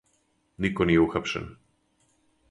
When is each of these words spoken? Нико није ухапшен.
Нико 0.65 0.87
није 0.89 1.03
ухапшен. 1.03 1.45